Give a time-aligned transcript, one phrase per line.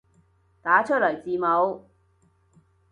[0.63, 1.85] 打出來字母